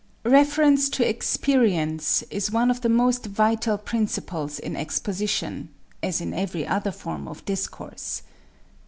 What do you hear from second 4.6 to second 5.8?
exposition